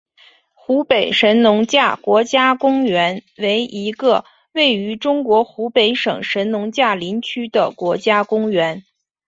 [0.55, 8.83] 湖北神农架国家公园为一个位于中国湖北省神农架林区的国家公园。